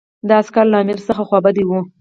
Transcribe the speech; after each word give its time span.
دا 0.27 0.35
عسکر 0.41 0.65
له 0.71 0.77
امیر 0.83 0.99
څخه 1.07 1.21
خوابدي 1.29 1.63
وو. 1.65 1.79